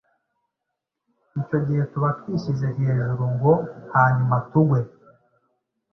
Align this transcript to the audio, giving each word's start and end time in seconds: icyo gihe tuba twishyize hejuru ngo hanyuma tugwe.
icyo 1.41 1.57
gihe 1.65 1.81
tuba 1.91 2.09
twishyize 2.19 2.67
hejuru 2.77 3.23
ngo 3.33 3.51
hanyuma 3.93 4.35
tugwe. 4.49 4.79